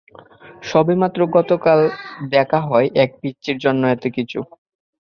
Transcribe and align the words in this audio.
সবেমাত্র 0.63 1.19
গতকাল 1.35 1.79
দেখা 2.31 2.59
হওয়া 2.61 2.81
এক 3.03 3.09
পিচ্চির 3.21 3.57
জন্য 3.63 3.81
এতকিছু? 3.87 4.39